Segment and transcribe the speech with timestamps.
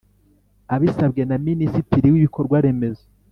[0.75, 3.05] Abisabwe na Minisitiri w Ibikorwa Remezo